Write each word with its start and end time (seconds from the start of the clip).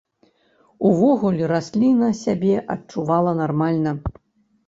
Увогуле, 0.91 1.43
расліна 1.51 2.09
сябе 2.23 2.55
адчувала 2.75 3.31
нармальна. 3.43 3.91